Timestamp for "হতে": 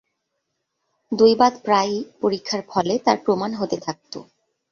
3.53-3.77